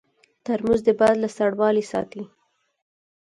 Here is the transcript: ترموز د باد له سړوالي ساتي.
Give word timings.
ترموز 0.45 0.79
د 0.85 0.89
باد 0.99 1.15
له 1.23 1.29
سړوالي 1.37 1.83
ساتي. 1.91 2.23